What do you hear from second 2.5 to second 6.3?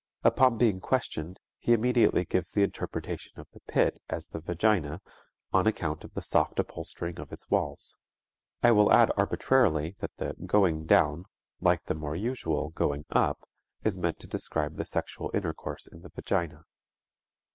the interpretation of the pit as the vagina on account of the